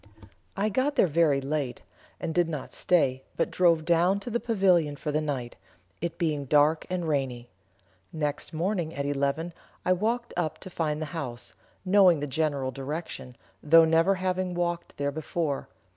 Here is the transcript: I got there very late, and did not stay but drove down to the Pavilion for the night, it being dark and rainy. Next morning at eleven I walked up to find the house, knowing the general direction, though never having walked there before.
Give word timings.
I 0.57 0.69
got 0.69 0.95
there 0.95 1.05
very 1.05 1.39
late, 1.39 1.83
and 2.19 2.33
did 2.33 2.49
not 2.49 2.73
stay 2.73 3.23
but 3.37 3.51
drove 3.51 3.85
down 3.85 4.19
to 4.21 4.31
the 4.31 4.39
Pavilion 4.39 4.95
for 4.95 5.11
the 5.11 5.21
night, 5.21 5.57
it 6.01 6.17
being 6.17 6.45
dark 6.45 6.87
and 6.89 7.07
rainy. 7.07 7.51
Next 8.11 8.51
morning 8.51 8.95
at 8.95 9.05
eleven 9.05 9.53
I 9.85 9.93
walked 9.93 10.33
up 10.35 10.57
to 10.61 10.71
find 10.71 11.03
the 11.03 11.13
house, 11.13 11.53
knowing 11.85 12.19
the 12.19 12.25
general 12.25 12.71
direction, 12.71 13.35
though 13.61 13.85
never 13.85 14.15
having 14.15 14.55
walked 14.55 14.97
there 14.97 15.11
before. 15.11 15.69